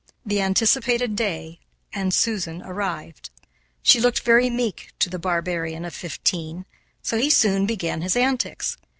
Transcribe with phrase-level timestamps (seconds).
[0.25, 1.59] The anticipated day
[1.93, 3.29] and Susan arrived.
[3.83, 6.65] She looked very meek to the barbarian of fifteen,
[7.03, 8.77] so he soon began his antics.